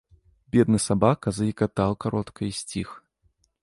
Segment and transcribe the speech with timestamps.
[0.55, 2.89] Бедны сабака заекатаў каротка і сціх.